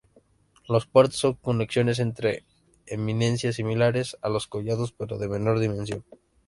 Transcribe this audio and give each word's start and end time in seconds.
Los 0.67 0.87
puertos 0.87 1.17
son 1.17 1.35
conexiones 1.35 1.99
entre 1.99 2.43
eminencias 2.87 3.53
similares 3.57 4.17
a 4.23 4.29
los 4.29 4.47
collados 4.47 4.91
pero 4.93 5.19
de 5.19 5.27
menor 5.29 5.59
dimensión. 5.59 6.03